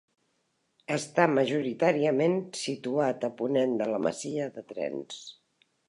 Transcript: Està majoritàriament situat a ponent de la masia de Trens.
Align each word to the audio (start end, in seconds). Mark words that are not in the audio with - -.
Està 0.95 1.27
majoritàriament 1.33 2.39
situat 2.63 3.29
a 3.29 3.31
ponent 3.43 3.79
de 3.83 3.93
la 3.95 4.01
masia 4.09 4.53
de 4.57 4.69
Trens. 4.75 5.23